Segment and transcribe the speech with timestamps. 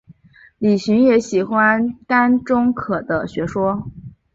[0.57, 3.85] 李寻也喜欢甘忠可的学说。